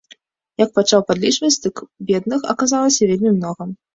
[0.61, 3.71] Як пачаў падлічваць, дык бедных аказалася вельмі многа.